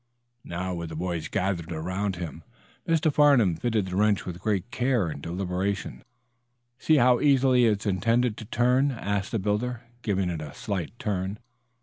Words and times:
Now, 0.43 0.73
with 0.73 0.89
the 0.89 0.95
boys 0.95 1.27
gathered 1.27 1.71
about 1.71 2.15
him, 2.15 2.43
Mr. 2.87 3.13
Farnum 3.13 3.53
fitted 3.55 3.85
the 3.85 3.95
wrench 3.95 4.25
with 4.25 4.39
great 4.39 4.71
care 4.71 5.05
and 5.09 5.21
deliberation. 5.21 6.01
"See 6.79 6.95
how 6.95 7.19
easily 7.19 7.65
it's 7.65 7.85
intended 7.85 8.35
to 8.37 8.45
turn?" 8.45 8.89
asked 8.89 9.31
the 9.31 9.37
builder, 9.37 9.81
giving 10.01 10.31
it 10.31 10.41
a 10.41 10.55
slight 10.55 10.97
turn. 10.97 11.37